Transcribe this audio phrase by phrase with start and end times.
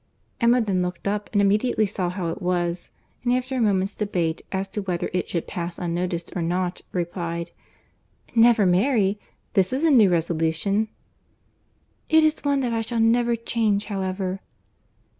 [0.39, 2.89] Emma then looked up, and immediately saw how it was;
[3.23, 7.51] and after a moment's debate, as to whether it should pass unnoticed or not, replied,
[8.33, 10.87] "Never marry!—This is a new resolution."
[12.09, 14.39] "It is one that I shall never change, however."